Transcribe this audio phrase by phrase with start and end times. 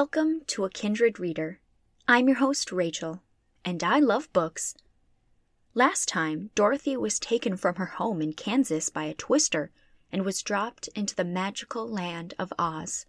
[0.00, 1.58] Welcome to A Kindred Reader.
[2.06, 3.20] I'm your host, Rachel,
[3.64, 4.76] and I love books.
[5.74, 9.72] Last time, Dorothy was taken from her home in Kansas by a twister
[10.12, 13.06] and was dropped into the magical land of Oz.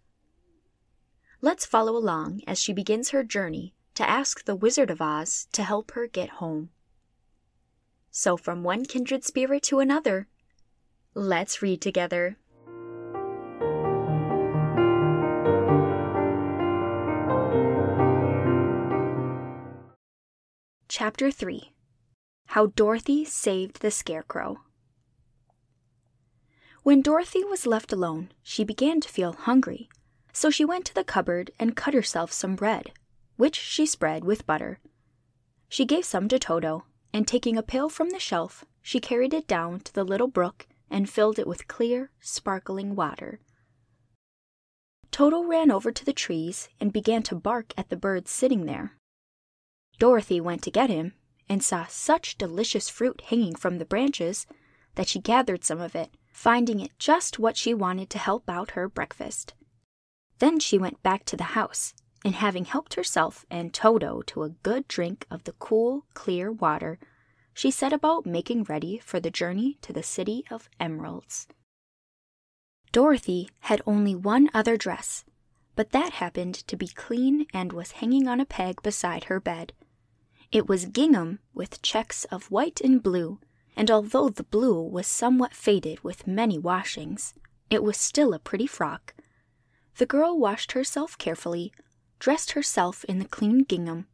[1.41, 5.61] Let's follow along as she begins her journey to ask the Wizard of Oz to
[5.61, 6.71] help her get home.
[8.09, 10.27] So, from one kindred spirit to another,
[11.13, 12.39] let's read together.
[21.09, 21.73] Chapter 3
[22.49, 24.59] How Dorothy Saved the Scarecrow.
[26.83, 29.89] When Dorothy was left alone, she began to feel hungry,
[30.31, 32.91] so she went to the cupboard and cut herself some bread,
[33.37, 34.81] which she spread with butter.
[35.67, 39.47] She gave some to Toto, and taking a pail from the shelf, she carried it
[39.47, 43.39] down to the little brook and filled it with clear, sparkling water.
[45.09, 48.98] Toto ran over to the trees and began to bark at the birds sitting there.
[49.99, 51.13] Dorothy went to get him
[51.49, 54.47] and saw such delicious fruit hanging from the branches
[54.95, 58.71] that she gathered some of it, finding it just what she wanted to help out
[58.71, 59.53] her breakfast.
[60.39, 64.49] Then she went back to the house, and having helped herself and Toto to a
[64.49, 66.97] good drink of the cool, clear water,
[67.53, 71.47] she set about making ready for the journey to the City of Emeralds.
[72.93, 75.25] Dorothy had only one other dress,
[75.75, 79.73] but that happened to be clean and was hanging on a peg beside her bed.
[80.51, 83.39] It was gingham with checks of white and blue,
[83.75, 87.35] and although the blue was somewhat faded with many washings,
[87.69, 89.13] it was still a pretty frock.
[89.97, 91.71] The girl washed herself carefully,
[92.17, 94.07] dressed herself in the clean gingham,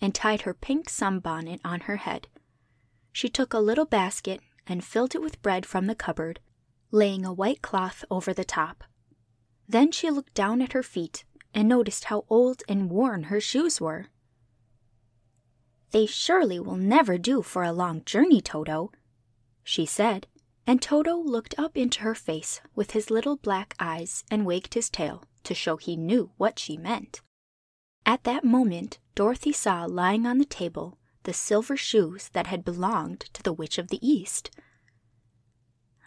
[0.00, 2.26] and tied her pink sunbonnet on her head.
[3.12, 6.40] She took a little basket and filled it with bread from the cupboard,
[6.90, 8.82] laying a white cloth over the top.
[9.68, 13.80] Then she looked down at her feet and noticed how old and worn her shoes
[13.80, 14.08] were.
[15.96, 18.92] They surely will never do for a long journey, Toto,
[19.64, 20.26] she said,
[20.66, 24.90] and Toto looked up into her face with his little black eyes and wagged his
[24.90, 27.22] tail to show he knew what she meant.
[28.04, 33.20] At that moment, Dorothy saw lying on the table the silver shoes that had belonged
[33.32, 34.50] to the Witch of the East.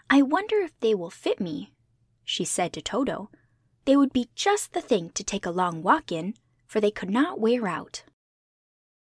[0.08, 1.74] I wonder if they will fit me,
[2.24, 3.32] she said to Toto.
[3.86, 6.36] They would be just the thing to take a long walk in,
[6.68, 8.04] for they could not wear out.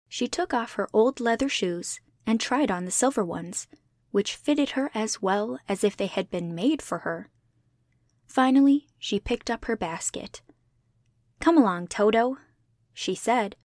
[0.07, 3.67] She took off her old leather shoes and tried on the silver ones,
[4.11, 7.29] which fitted her as well as if they had been made for her.
[8.25, 10.41] Finally, she picked up her basket.
[11.39, 12.37] Come along, Toto,
[12.93, 13.55] she said.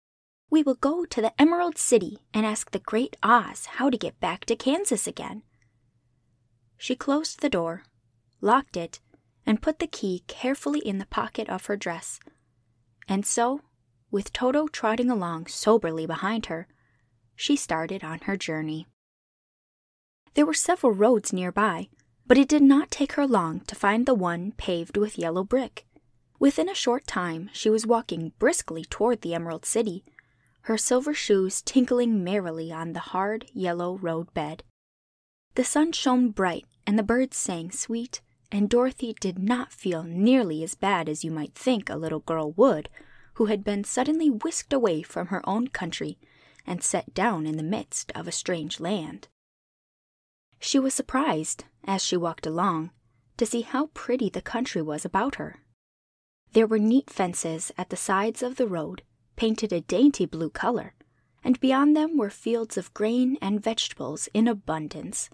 [0.49, 4.19] We will go to the Emerald City and ask the Great Oz how to get
[4.19, 5.43] back to Kansas again.
[6.77, 7.83] She closed the door,
[8.41, 8.99] locked it,
[9.45, 12.19] and put the key carefully in the pocket of her dress.
[13.07, 13.61] And so
[14.13, 16.67] with Toto trotting along soberly behind her,
[17.35, 18.85] she started on her journey.
[20.35, 21.89] There were several roads nearby,
[22.27, 25.87] but it did not take her long to find the one paved with yellow brick.
[26.37, 30.03] Within a short time, she was walking briskly toward the Emerald City,
[30.61, 34.63] her silver shoes tinkling merrily on the hard yellow road bed.
[35.55, 38.21] The sun shone bright and the birds sang sweet,
[38.51, 42.51] and Dorothy did not feel nearly as bad as you might think a little girl
[42.51, 42.89] would
[43.35, 46.17] who had been suddenly whisked away from her own country
[46.65, 49.27] and set down in the midst of a strange land.
[50.59, 52.91] She was surprised, as she walked along,
[53.37, 55.59] to see how pretty the country was about her.
[56.53, 59.01] There were neat fences at the sides of the road,
[59.35, 60.93] painted a dainty blue color,
[61.43, 65.29] and beyond them were fields of grain and vegetables in abundance.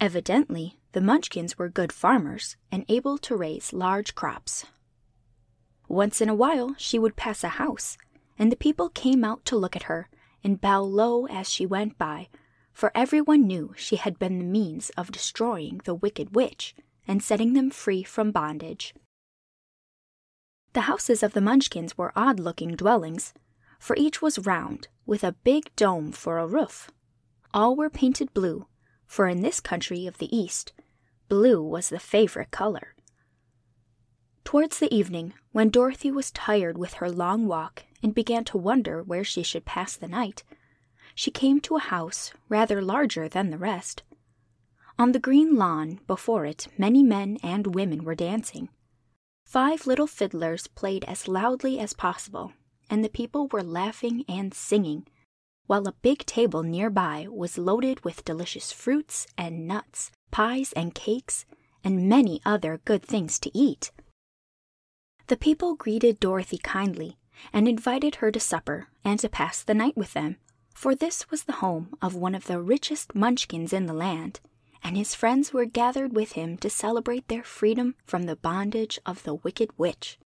[0.00, 4.64] Evidently, the Munchkins were good farmers and able to raise large crops.
[5.92, 7.98] Once in a while she would pass a house,
[8.38, 10.08] and the people came out to look at her
[10.42, 12.30] and bow low as she went by,
[12.72, 16.74] for everyone knew she had been the means of destroying the wicked witch
[17.06, 18.94] and setting them free from bondage.
[20.72, 23.34] The houses of the Munchkins were odd looking dwellings,
[23.78, 26.90] for each was round, with a big dome for a roof.
[27.52, 28.66] All were painted blue,
[29.04, 30.72] for in this country of the East,
[31.28, 32.94] blue was the favorite color.
[34.44, 39.02] Towards the evening, when Dorothy was tired with her long walk and began to wonder
[39.02, 40.42] where she should pass the night,
[41.14, 44.02] she came to a house rather larger than the rest.
[44.98, 48.68] On the green lawn before it, many men and women were dancing.
[49.46, 52.52] Five little fiddlers played as loudly as possible,
[52.90, 55.06] and the people were laughing and singing,
[55.66, 61.46] while a big table nearby was loaded with delicious fruits and nuts, pies and cakes,
[61.84, 63.92] and many other good things to eat.
[65.32, 67.16] The people greeted Dorothy kindly
[67.54, 70.36] and invited her to supper and to pass the night with them,
[70.74, 74.40] for this was the home of one of the richest munchkins in the land,
[74.84, 79.22] and his friends were gathered with him to celebrate their freedom from the bondage of
[79.22, 80.18] the wicked witch.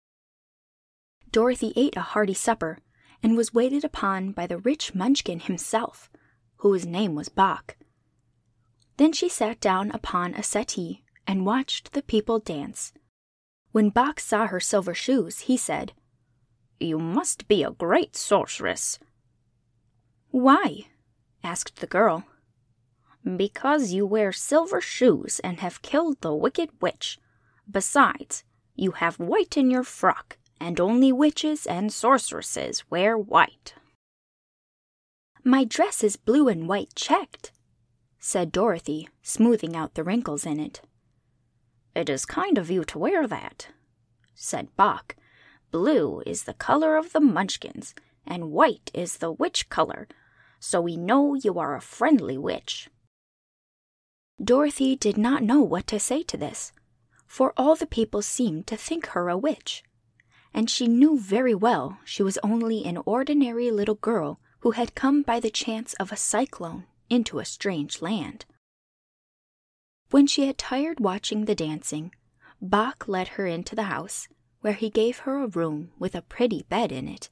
[1.30, 2.80] Dorothy ate a hearty supper
[3.22, 6.10] and was waited upon by the rich munchkin himself,
[6.56, 7.76] whose name was Boq.
[8.96, 12.92] Then she sat down upon a settee and watched the people dance.
[13.76, 15.92] When Boq saw her silver shoes, he said,
[16.80, 18.98] You must be a great sorceress.
[20.30, 20.86] Why?
[21.44, 22.24] asked the girl.
[23.22, 27.18] Because you wear silver shoes and have killed the wicked witch.
[27.70, 28.44] Besides,
[28.76, 33.74] you have white in your frock, and only witches and sorceresses wear white.
[35.44, 37.52] My dress is blue and white checked,
[38.18, 40.80] said Dorothy, smoothing out the wrinkles in it.
[41.96, 43.68] It is kind of you to wear that,
[44.34, 45.16] said Boq.
[45.70, 47.94] Blue is the color of the Munchkins,
[48.26, 50.06] and white is the witch color,
[50.60, 52.90] so we know you are a friendly witch.
[54.38, 56.70] Dorothy did not know what to say to this,
[57.26, 59.82] for all the people seemed to think her a witch,
[60.52, 65.22] and she knew very well she was only an ordinary little girl who had come
[65.22, 68.44] by the chance of a cyclone into a strange land.
[70.10, 72.14] When she had tired watching the dancing,
[72.62, 74.28] Boq led her into the house,
[74.60, 77.28] where he gave her a room with a pretty bed in it.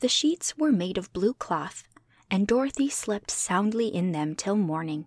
[0.00, 1.84] The sheets were made of blue cloth,
[2.30, 5.06] and Dorothy slept soundly in them till morning,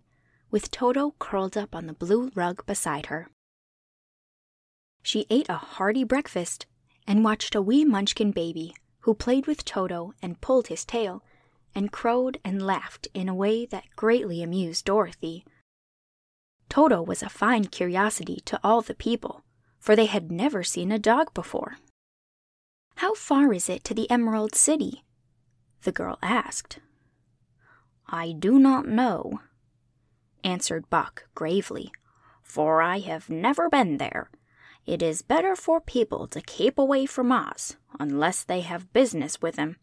[0.50, 3.30] with Toto curled up on the blue rug beside her.
[5.04, 6.66] She ate a hearty breakfast
[7.06, 11.24] and watched a wee munchkin baby who played with Toto and pulled his tail
[11.74, 15.44] and crowed and laughed in a way that greatly amused Dorothy.
[16.72, 19.44] Toto was a fine curiosity to all the people,
[19.78, 21.76] for they had never seen a dog before.
[22.96, 25.04] How far is it to the Emerald City?
[25.82, 26.80] the girl asked.
[28.08, 29.42] I do not know,
[30.46, 31.92] answered Boq gravely,
[32.42, 34.32] for I have never been there.
[34.86, 39.58] It is better for people to keep away from Oz unless they have business with
[39.58, 39.76] him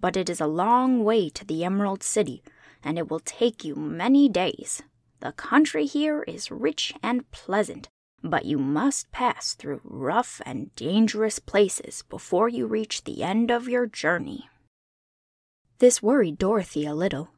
[0.00, 2.42] but it is a long way to the Emerald City,
[2.82, 4.82] and it will take you many days.
[5.20, 7.88] The country here is rich and pleasant,
[8.22, 13.68] but you must pass through rough and dangerous places before you reach the end of
[13.68, 14.48] your journey.
[15.78, 17.30] This worried Dorothy a little,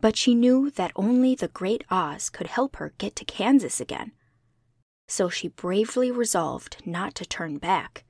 [0.00, 4.12] but she knew that only the Great Oz could help her get to Kansas again.
[5.06, 8.04] So she bravely resolved not to turn back.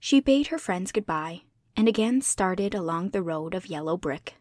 [0.00, 1.42] She bade her friends goodbye
[1.76, 4.34] and again started along the road of yellow brick.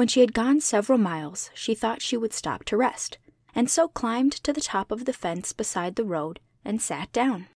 [0.00, 3.18] When she had gone several miles, she thought she would stop to rest,
[3.54, 7.48] and so climbed to the top of the fence beside the road and sat down.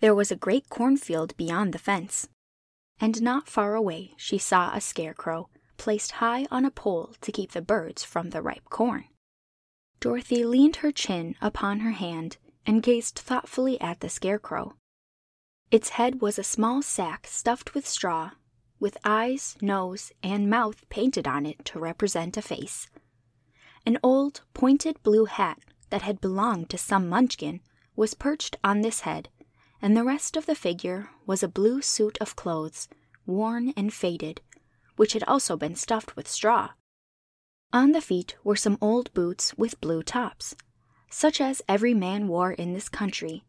[0.00, 2.30] There was a great cornfield beyond the fence,
[2.98, 7.52] and not far away she saw a scarecrow placed high on a pole to keep
[7.52, 9.04] the birds from the ripe corn.
[10.00, 14.76] Dorothy leaned her chin upon her hand and gazed thoughtfully at the scarecrow.
[15.70, 18.30] Its head was a small sack stuffed with straw,
[18.82, 22.90] with eyes, nose, and mouth painted on it to represent a face.
[23.86, 25.60] An old, pointed blue hat
[25.90, 27.60] that had belonged to some munchkin
[27.94, 29.28] was perched on this head,
[29.80, 32.88] and the rest of the figure was a blue suit of clothes,
[33.24, 34.40] worn and faded,
[34.96, 36.70] which had also been stuffed with straw.
[37.72, 40.56] On the feet were some old boots with blue tops,
[41.08, 43.44] such as every man wore in this country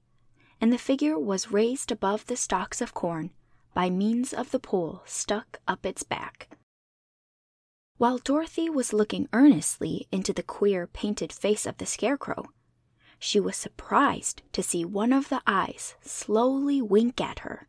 [0.64, 3.32] and the figure was raised above the stalks of corn
[3.74, 6.50] by means of the pole stuck up its back.
[7.98, 12.46] While Dorothy was looking earnestly into the queer painted face of the scarecrow,
[13.20, 17.68] she was surprised to see one of the eyes slowly wink at her.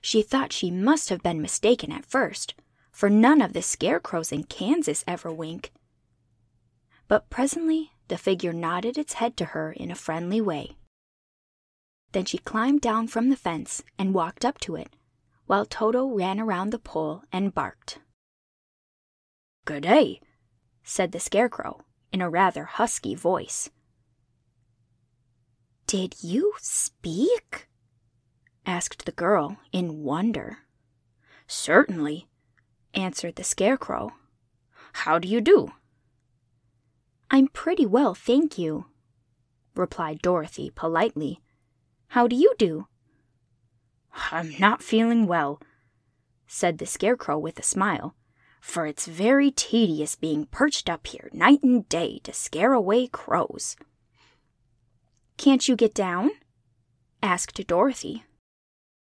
[0.00, 2.54] She thought she must have been mistaken at first,
[2.90, 5.72] for none of the scarecrows in Kansas ever wink.
[7.08, 10.76] But presently the figure nodded its head to her in a friendly way.
[12.14, 14.94] Then she climbed down from the fence and walked up to it,
[15.46, 17.98] while Toto ran around the pole and barked.
[19.64, 20.20] Good day,
[20.84, 21.80] said the Scarecrow
[22.12, 23.68] in a rather husky voice.
[25.88, 27.66] Did you speak?
[28.64, 30.58] asked the girl in wonder.
[31.48, 32.28] Certainly,
[32.94, 34.12] answered the Scarecrow.
[35.02, 35.72] How do you do?
[37.28, 38.86] I'm pretty well, thank you,
[39.74, 41.40] replied Dorothy politely
[42.14, 42.86] how do you do?
[44.30, 45.60] I'm not feeling well,
[46.46, 48.14] said the Scarecrow with a smile,
[48.60, 53.74] for it's very tedious being perched up here night and day to scare away crows.
[55.38, 56.30] Can't you get down?
[57.20, 58.22] asked Dorothy.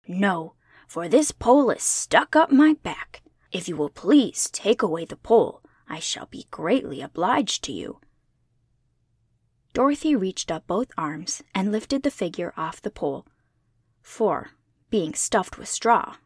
[0.07, 0.55] No,
[0.87, 3.21] for this pole is stuck up my back.
[3.51, 7.99] If you will please take away the pole, I shall be greatly obliged to you.
[9.73, 13.25] Dorothy reached up both arms and lifted the figure off the pole,
[14.03, 14.51] for,
[14.91, 16.17] being stuffed with straw,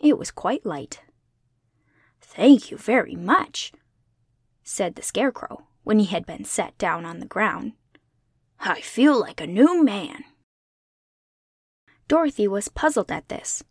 [0.00, 1.02] it was quite light.
[2.20, 3.72] Thank you very much,
[4.62, 7.72] said the Scarecrow when he had been set down on the ground.
[8.58, 10.24] I feel like a new man.
[12.08, 13.62] Dorothy was puzzled at this,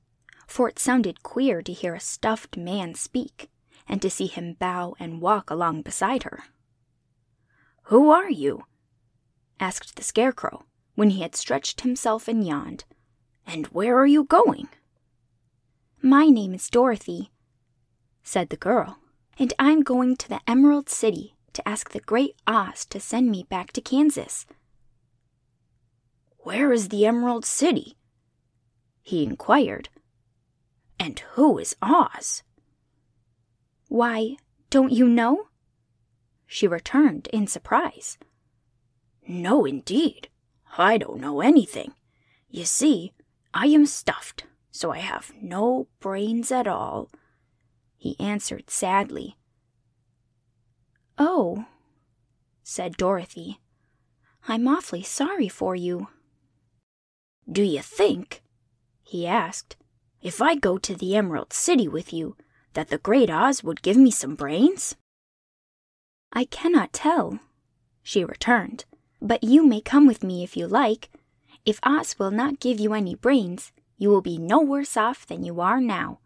[0.46, 3.50] for it sounded queer to hear a stuffed man speak
[3.88, 6.44] and to see him bow and walk along beside her.
[7.86, 8.66] Who are you?
[9.64, 10.66] Asked the Scarecrow
[10.96, 12.84] when he had stretched himself and yawned.
[13.48, 14.68] And where are you going?
[16.02, 17.32] My name is Dorothy,
[18.24, 18.98] said the girl,
[19.40, 23.46] and I'm going to the Emerald City to ask the Great Oz to send me
[23.50, 24.46] back to Kansas.
[26.40, 27.96] Where is the Emerald City?
[29.02, 29.88] he inquired.
[31.00, 32.44] And who is Oz?
[33.88, 34.36] Why,
[34.70, 35.48] don't you know?
[36.48, 38.18] She returned in surprise.
[39.28, 40.30] No, indeed.
[40.78, 41.94] I don't know anything.
[42.50, 43.14] You see,
[43.54, 47.10] I am stuffed, so I have no brains at all,
[47.96, 49.38] he answered sadly.
[51.18, 51.66] Oh,
[52.64, 53.60] said Dorothy.
[54.48, 56.08] I'm awfully sorry for you.
[57.50, 58.42] Do you think,
[59.04, 59.78] he asked,
[60.22, 62.36] if I go to the Emerald City with you,
[62.74, 64.96] that the Great Oz would give me some brains?
[66.32, 67.40] I cannot tell,
[68.02, 68.86] she returned,
[69.24, 71.10] but you may come with me if you like.
[71.66, 75.44] If Oz will not give you any brains, you will be no worse off than
[75.44, 76.20] you are now.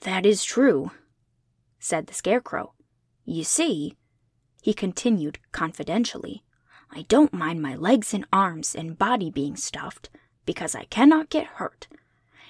[0.00, 0.90] That is true,
[1.78, 2.72] said the Scarecrow.
[3.26, 3.94] You see,
[4.62, 6.42] he continued confidentially,
[6.92, 10.10] I don't mind my legs and arms and body being stuffed
[10.44, 11.86] because I cannot get hurt.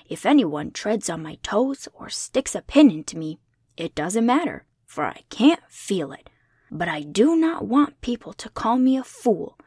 [0.08, 3.38] If anyone treads on my toes or sticks a pin into me,
[3.76, 6.30] it doesn't matter, for I can't feel it.
[6.70, 9.58] But I do not want people to call me a fool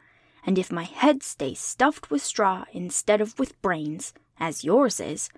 [0.46, 5.30] and if my head stays stuffed with straw instead of with brains, as yours is,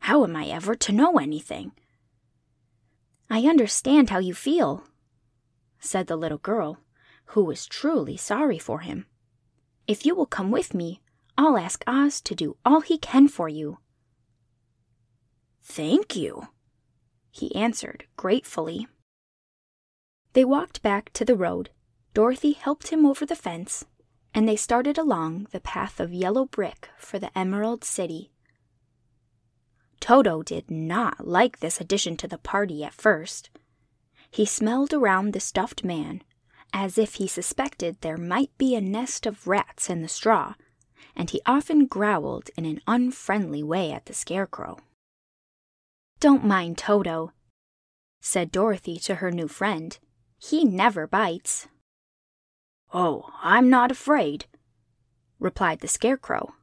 [0.00, 1.72] how am I ever to know anything?
[3.28, 4.84] I understand how you feel,
[5.80, 6.78] said the little girl,
[7.26, 9.06] who was truly sorry for him.
[9.86, 11.00] If you will come with me,
[11.36, 13.78] I'll ask Oz to do all he can for you.
[15.62, 16.48] Thank you,
[17.30, 18.86] he answered gratefully.
[20.34, 21.70] They walked back to the road.
[22.14, 23.84] Dorothy helped him over the fence,
[24.34, 28.30] and they started along the path of yellow brick for the Emerald City.
[30.00, 33.50] Toto did not like this addition to the party at first.
[34.30, 36.22] He smelled around the stuffed man
[36.72, 40.54] as if he suspected there might be a nest of rats in the straw,
[41.14, 44.78] and he often growled in an unfriendly way at the Scarecrow.
[46.18, 47.32] Don't mind Toto,
[48.20, 49.98] said Dorothy to her new friend.
[50.44, 51.68] He never bites.
[52.92, 54.46] Oh, I'm not afraid,
[55.38, 56.54] replied the Scarecrow.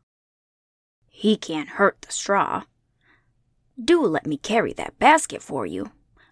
[1.07, 2.63] He can't hurt the straw.
[3.81, 5.91] Do let me carry that basket for you.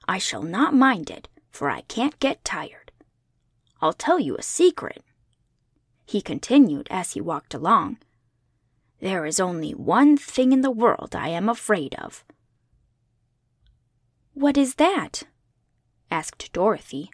[0.09, 2.91] I shall not mind it, for I can't get tired.
[3.81, 5.01] I'll tell you a secret,
[6.05, 7.97] he continued as he walked along.
[8.99, 12.25] There is only one thing in the world I am afraid of.
[14.33, 15.23] What is that?
[16.11, 17.09] asked Dorothy.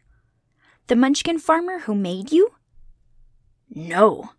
[0.87, 2.55] The Munchkin farmer who made you?
[3.69, 4.31] No,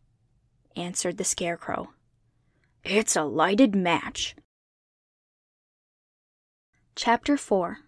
[0.76, 1.94] answered the Scarecrow.
[2.84, 4.36] It's a lighted match.
[6.96, 7.78] Chapter 4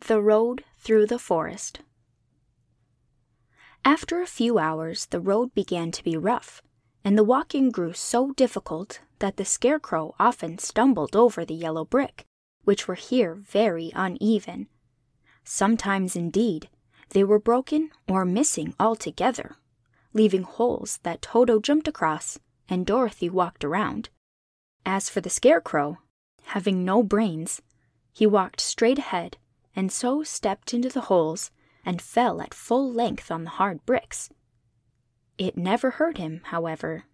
[0.00, 1.80] The Road Through the Forest.
[3.84, 6.60] After a few hours, the road began to be rough,
[7.04, 12.24] and the walking grew so difficult that the Scarecrow often stumbled over the yellow brick,
[12.64, 14.66] which were here very uneven.
[15.44, 16.68] Sometimes, indeed,
[17.10, 19.56] they were broken or missing altogether
[20.16, 22.38] leaving holes that Toto jumped across
[22.70, 24.08] and Dorothy walked around.
[24.84, 25.98] As for the Scarecrow,
[26.44, 27.60] having no brains,
[28.12, 29.36] he walked straight ahead
[29.76, 31.50] and so stepped into the holes
[31.84, 34.30] and fell at full length on the hard bricks.
[35.36, 37.04] It never hurt him, however,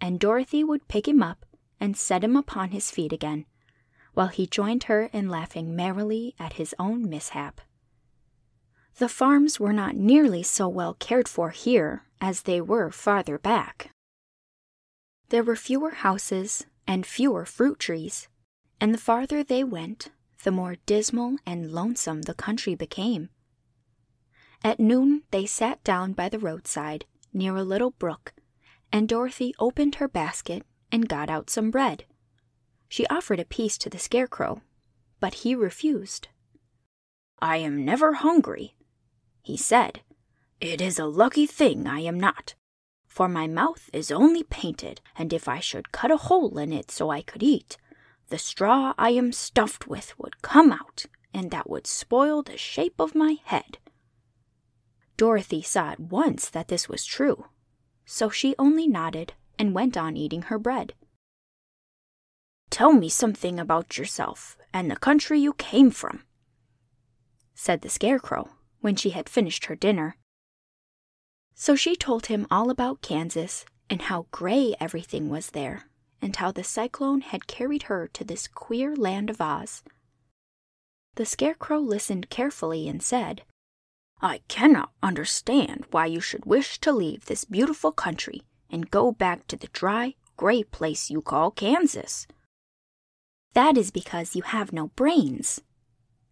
[0.00, 1.44] and Dorothy would pick him up
[1.80, 3.46] and set him upon his feet again,
[4.14, 7.60] while he joined her in laughing merrily at his own mishap.
[8.98, 13.90] The farms were not nearly so well cared for here as they were farther back.
[15.30, 18.28] There were fewer houses and fewer fruit trees,
[18.80, 20.12] and the farther they went,
[20.44, 23.30] the more dismal and lonesome the country became.
[24.62, 28.32] At noon, they sat down by the roadside near a little brook,
[28.92, 32.04] and Dorothy opened her basket and got out some bread.
[32.88, 34.62] She offered a piece to the Scarecrow,
[35.18, 36.28] but he refused.
[37.40, 38.76] I am never hungry,
[39.44, 40.00] he said.
[40.60, 42.54] It is a lucky thing I am not,
[43.06, 46.90] for my mouth is only painted, and if I should cut a hole in it
[46.90, 47.76] so I could eat,
[48.30, 52.98] the straw I am stuffed with would come out, and that would spoil the shape
[52.98, 53.76] of my head.
[55.18, 57.46] Dorothy saw at once that this was true,
[58.06, 60.94] so she only nodded and went on eating her bread.
[62.70, 66.22] Tell me something about yourself and the country you came from,
[67.54, 68.48] said the Scarecrow
[68.84, 70.14] when she had finished her dinner.
[71.54, 75.88] So she told him all about Kansas and how gray everything was there,
[76.20, 79.82] and how the cyclone had carried her to this queer land of Oz.
[81.14, 83.44] The Scarecrow listened carefully and said,
[84.20, 89.46] I cannot understand why you should wish to leave this beautiful country and go back
[89.46, 92.26] to the dry, gray place you call Kansas.
[93.54, 95.62] That is because you have no brains,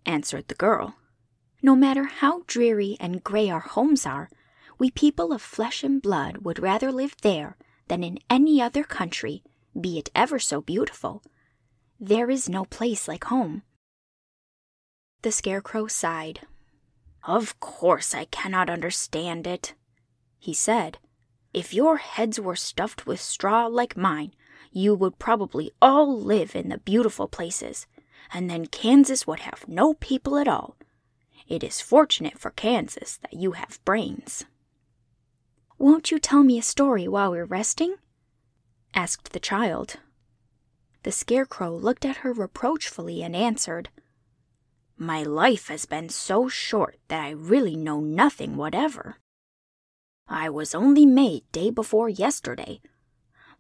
[0.05, 0.97] answered the girl.
[1.65, 4.29] No matter how dreary and gray our homes are,
[4.79, 9.45] we people of flesh and blood would rather live there than in any other country,
[9.81, 11.23] be it ever so beautiful.
[12.01, 13.63] There is no place like home.
[15.23, 16.41] The Scarecrow sighed.
[17.23, 19.75] Of course I cannot understand it,
[20.41, 20.99] he said.
[21.55, 24.33] If your heads were stuffed with straw like mine,
[24.73, 27.87] you would probably all live in the beautiful places,
[28.33, 30.77] and then Kansas would have no people at all.
[31.49, 34.45] It is fortunate for Kansas that you have brains.
[35.79, 37.97] Won't you tell me a story while we're resting?
[38.95, 39.97] asked the child.
[41.03, 43.89] The Scarecrow looked at her reproachfully and answered,
[44.97, 49.17] My life has been so short that I really know nothing whatever.
[50.29, 52.81] I was only made day before yesterday,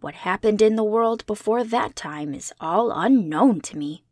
[0.02, 4.02] what happened in the world before that time is all unknown to me.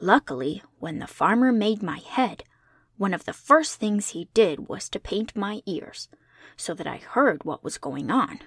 [0.00, 2.42] Luckily, when the farmer made my head,
[2.96, 6.08] one of the first things he did was to paint my ears,
[6.56, 8.40] so that I heard what was going on.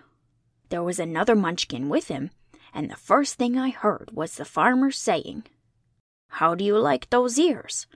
[0.70, 2.32] There was another munchkin with him,
[2.74, 5.46] and the first thing I heard was the farmer saying,
[6.30, 7.88] How do you like those ears?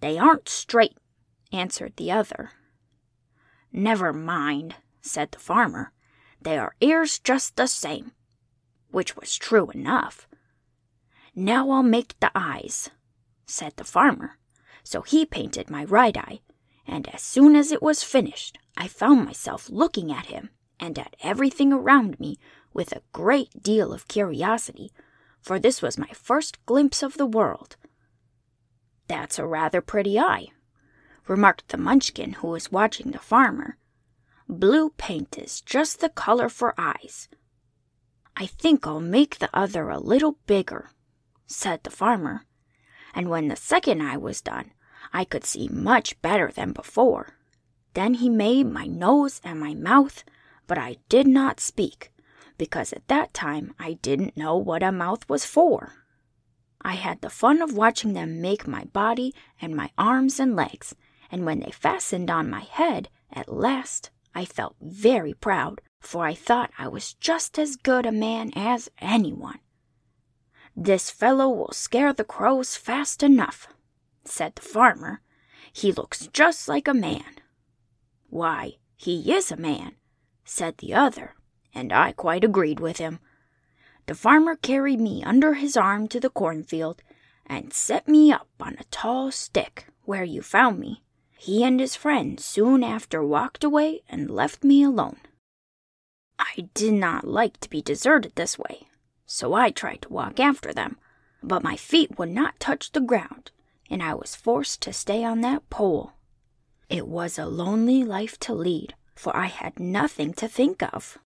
[0.00, 0.96] They aren't straight,
[1.52, 2.52] answered the other.
[3.72, 5.92] Never mind, said the farmer.
[6.40, 8.12] They are ears just the same,
[8.90, 10.26] which was true enough.
[11.34, 12.90] Now I'll make the eyes,
[13.46, 14.38] said the farmer.
[14.82, 16.40] So he painted my right eye,
[16.86, 21.14] and as soon as it was finished, I found myself looking at him and at
[21.22, 22.38] everything around me
[22.72, 24.90] with a great deal of curiosity,
[25.40, 27.76] for this was my first glimpse of the world.
[29.08, 30.48] That's a rather pretty eye,
[31.26, 33.76] remarked the munchkin who was watching the farmer.
[34.48, 37.28] Blue paint is just the color for eyes.
[38.36, 40.90] I think I'll make the other a little bigger,
[41.46, 42.46] said the farmer.
[43.14, 44.72] And when the second eye was done,
[45.12, 47.34] I could see much better than before.
[47.94, 50.24] Then he made my nose and my mouth,
[50.66, 52.12] but I did not speak,
[52.56, 55.94] because at that time I didn't know what a mouth was for.
[56.82, 60.94] I had the fun of watching them make my body and my arms and legs,
[61.30, 66.34] and when they fastened on my head, at last I felt very proud, for I
[66.34, 69.58] thought I was just as good a man as anyone.
[70.76, 73.68] This fellow will scare the crows fast enough,
[74.24, 75.20] said the farmer.
[75.72, 77.36] He looks just like a man.
[78.28, 79.96] Why, he is a man,
[80.44, 81.34] said the other,
[81.74, 83.18] and I quite agreed with him.
[84.06, 87.02] The farmer carried me under his arm to the cornfield
[87.46, 91.02] and set me up on a tall stick where you found me.
[91.36, 95.20] He and his friend soon after walked away and left me alone.
[96.38, 98.88] I did not like to be deserted this way,
[99.32, 100.96] so I tried to walk after them,
[101.40, 103.52] but my feet would not touch the ground,
[103.88, 106.14] and I was forced to stay on that pole.
[106.88, 111.16] It was a lonely life to lead, for I had nothing to think of.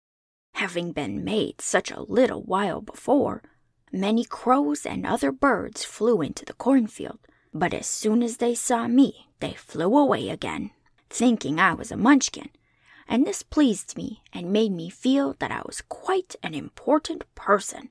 [0.56, 3.42] Having been made such a little while before,
[3.90, 7.20] many crows and other birds flew into the cornfield,
[7.54, 10.72] but as soon as they saw me, they flew away again,
[11.08, 12.50] thinking I was a munchkin,
[13.08, 17.88] and this pleased me and made me feel that I was quite an important person.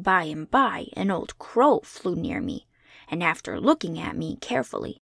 [0.00, 2.68] By and by, an old crow flew near me,
[3.10, 4.98] and after looking at me carefully,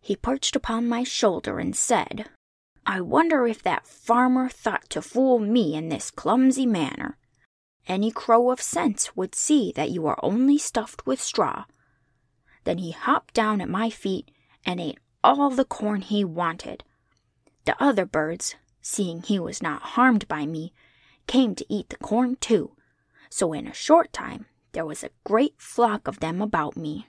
[0.00, 2.30] he perched upon my shoulder and said,
[2.86, 7.18] I wonder if that farmer thought to fool me in this clumsy manner.
[7.88, 11.64] Any crow of sense would see that you are only stuffed with straw.
[12.62, 14.30] Then he hopped down at my feet
[14.64, 16.84] and ate all the corn he wanted.
[17.64, 20.72] The other birds, seeing he was not harmed by me,
[21.26, 22.75] came to eat the corn too,
[23.30, 27.06] So in a short time there was a great flock of them about me.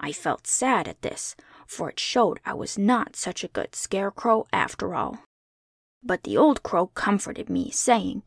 [0.00, 4.46] I felt sad at this, for it showed I was not such a good scarecrow
[4.52, 5.18] after all.
[6.02, 8.22] But the old crow comforted me, saying,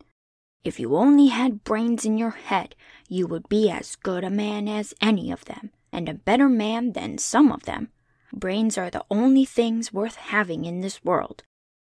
[0.64, 2.76] If you only had brains in your head,
[3.10, 6.94] you would be as good a man as any of them, and a better man
[6.94, 7.90] than some of them.
[8.32, 11.44] Brains are the only things worth having in this world,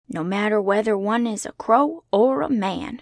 [0.07, 3.01] no matter whether one is a crow or a man.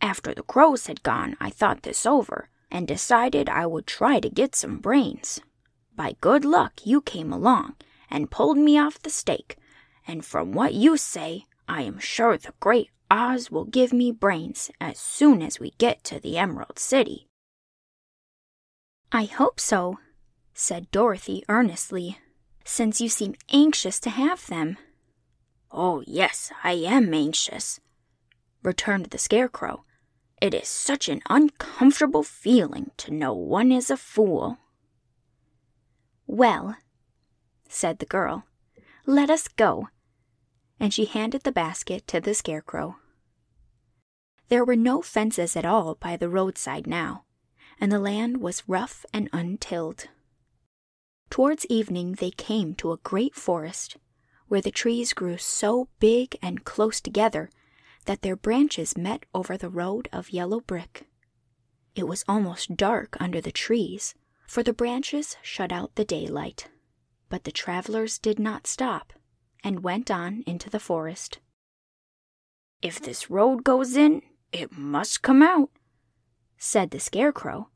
[0.00, 4.28] After the crows had gone, I thought this over and decided I would try to
[4.28, 5.40] get some brains.
[5.94, 7.76] By good luck, you came along
[8.10, 9.56] and pulled me off the stake,
[10.06, 14.70] and from what you say, I am sure the great Oz will give me brains
[14.80, 17.26] as soon as we get to the Emerald City.
[19.12, 19.98] I hope so,
[20.52, 22.18] said Dorothy earnestly,
[22.64, 24.76] since you seem anxious to have them.
[25.70, 27.80] Oh, yes, I am anxious,
[28.62, 29.84] returned the Scarecrow.
[30.40, 34.58] It is such an uncomfortable feeling to know one is a fool.
[36.26, 36.76] Well,
[37.68, 38.44] said the girl,
[39.06, 39.88] let us go.
[40.78, 42.96] And she handed the basket to the Scarecrow.
[44.48, 47.24] There were no fences at all by the roadside now,
[47.80, 50.08] and the land was rough and untilled.
[51.30, 53.96] Towards evening, they came to a great forest,
[54.48, 57.50] where the trees grew so big and close together
[58.06, 61.06] that their branches met over the road of yellow brick.
[61.94, 64.14] It was almost dark under the trees,
[64.46, 66.68] for the branches shut out the daylight.
[67.28, 69.12] But the travelers did not stop,
[69.64, 71.38] and went on into the forest.
[72.82, 75.70] If this road goes in, it must come out,
[76.58, 77.70] said the Scarecrow.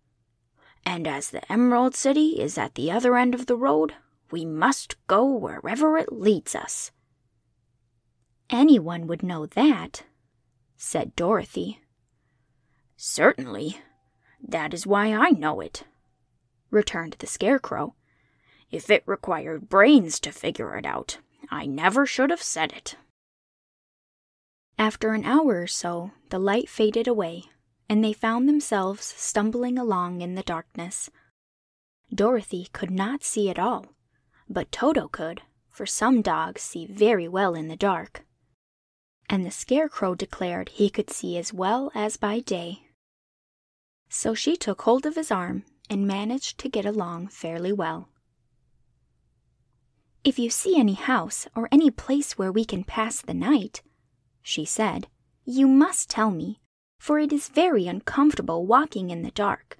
[0.86, 3.94] And as the Emerald City is at the other end of the road,
[4.30, 6.92] we must go wherever it leads us.
[8.48, 10.04] Anyone would know that,
[10.82, 11.78] said Dorothy.
[12.96, 13.78] Certainly.
[14.42, 15.84] That is why I know it,
[16.70, 17.94] returned the Scarecrow.
[18.70, 21.18] If it required brains to figure it out,
[21.50, 22.96] I never should have said it.
[24.78, 27.44] After an hour or so, the light faded away,
[27.86, 31.10] and they found themselves stumbling along in the darkness.
[32.12, 33.84] Dorothy could not see at all,
[34.48, 38.24] but Toto could, for some dogs see very well in the dark
[39.30, 42.82] and the Scarecrow declared he could see as well as by day.
[44.08, 48.08] So she took hold of his arm and managed to get along fairly well.
[50.24, 53.82] If you see any house or any place where we can pass the night,
[54.42, 55.06] she said,
[55.44, 56.60] you must tell me,
[56.98, 59.78] for it is very uncomfortable walking in the dark.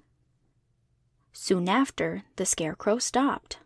[1.33, 3.59] Soon after, the Scarecrow stopped.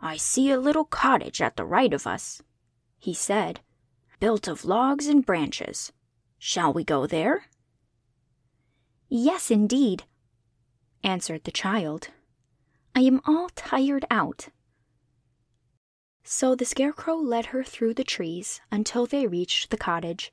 [0.00, 2.42] I see a little cottage at the right of us,
[2.98, 3.60] he said,
[4.20, 5.92] built of logs and branches.
[6.38, 7.46] Shall we go there?
[9.08, 10.04] Yes, indeed,
[11.02, 12.08] answered the child.
[12.94, 14.48] I am all tired out.
[16.22, 20.30] So the Scarecrow led her through the trees until they reached the cottage,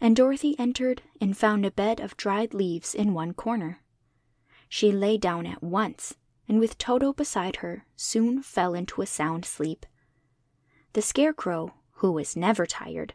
[0.00, 3.80] and Dorothy entered and found a bed of dried leaves in one corner.
[4.68, 6.14] She lay down at once,
[6.48, 9.86] and with Toto beside her, soon fell into a sound sleep.
[10.92, 13.14] The Scarecrow, who was never tired,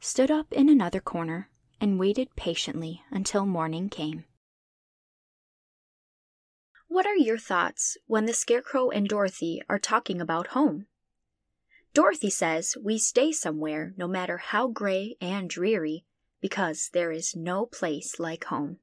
[0.00, 1.48] stood up in another corner
[1.80, 4.24] and waited patiently until morning came.
[6.88, 10.86] What are your thoughts when the Scarecrow and Dorothy are talking about home?
[11.94, 16.04] Dorothy says we stay somewhere no matter how gray and dreary
[16.40, 18.78] because there is no place like home.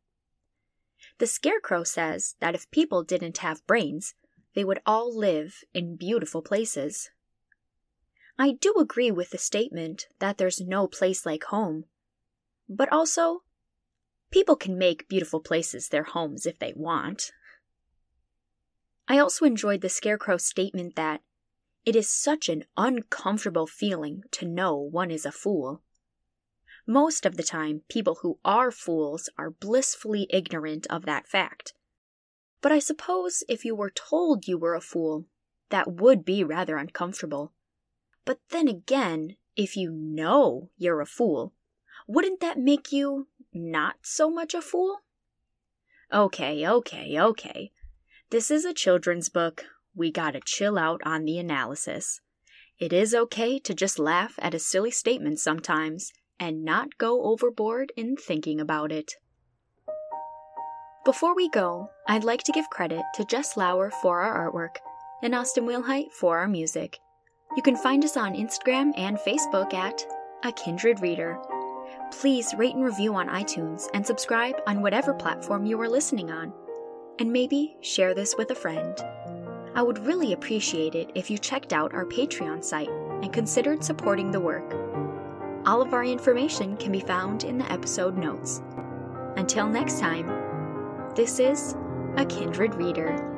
[1.17, 4.13] The Scarecrow says that if people didn't have brains,
[4.55, 7.09] they would all live in beautiful places.
[8.39, 11.85] I do agree with the statement that there's no place like home.
[12.69, 13.43] But also,
[14.31, 17.31] people can make beautiful places their homes if they want.
[19.07, 21.21] I also enjoyed the Scarecrow's statement that
[21.85, 25.81] it is such an uncomfortable feeling to know one is a fool.
[26.85, 31.73] Most of the time, people who are fools are blissfully ignorant of that fact.
[32.61, 35.25] But I suppose if you were told you were a fool,
[35.69, 37.53] that would be rather uncomfortable.
[38.27, 41.53] But then again, if you know you're a fool,
[42.09, 44.97] wouldn't that make you not so much a fool?
[46.13, 47.71] Okay, okay, okay.
[48.29, 49.63] This is a children's book.
[49.95, 52.19] We gotta chill out on the analysis.
[52.77, 57.93] It is okay to just laugh at a silly statement sometimes and not go overboard
[57.95, 59.13] in thinking about it.
[61.05, 64.81] Before we go, I'd like to give credit to Jess Lauer for our artwork
[65.23, 66.99] and Austin Willhite for our music.
[67.57, 70.05] You can find us on Instagram and Facebook at
[70.43, 71.39] A Kindred Reader.
[72.11, 76.53] Please rate and review on iTunes and subscribe on whatever platform you are listening on.
[77.17, 78.95] And maybe share this with a friend.
[79.73, 82.89] I would really appreciate it if you checked out our Patreon site
[83.23, 84.75] and considered supporting the work.
[85.65, 88.61] All of our information can be found in the episode notes.
[89.35, 90.27] Until next time,
[91.15, 91.75] this is
[92.17, 93.33] A Kindred Reader.